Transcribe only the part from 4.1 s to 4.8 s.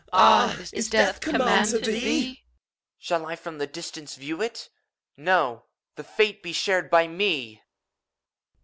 view itt